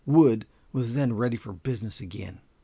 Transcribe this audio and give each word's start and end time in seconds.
Wood 0.07 0.47
was 0.73 0.95
then 0.95 1.13
ready 1.13 1.37
for 1.37 1.53
business 1.53 2.01
again. 2.01 2.39